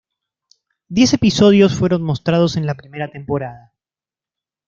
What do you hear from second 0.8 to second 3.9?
Diez episodios fueron mostrados en la primera temporada.